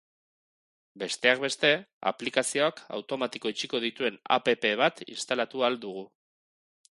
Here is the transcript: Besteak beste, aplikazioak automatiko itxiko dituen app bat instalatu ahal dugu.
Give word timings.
Besteak 1.01 1.43
beste, 1.43 1.69
aplikazioak 2.11 2.81
automatiko 2.99 3.53
itxiko 3.55 3.83
dituen 3.85 4.19
app 4.39 4.51
bat 4.83 5.05
instalatu 5.19 5.63
ahal 5.69 5.79
dugu. 5.87 6.05